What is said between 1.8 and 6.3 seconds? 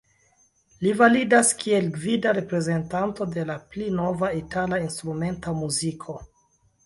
gvida reprezentanto de la pli nova itala instrumenta muziko.